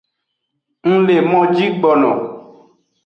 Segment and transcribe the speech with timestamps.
[0.89, 2.11] Ng le moji gbono.